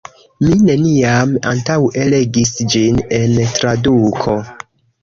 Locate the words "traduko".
3.61-4.41